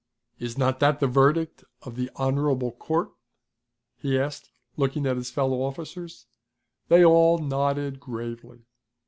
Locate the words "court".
2.71-3.11